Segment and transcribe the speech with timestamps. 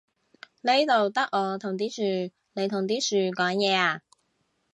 [0.61, 4.01] 呢度得我同啲樹，你同啲樹講嘢呀？